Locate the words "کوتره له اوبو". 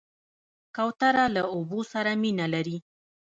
0.75-1.79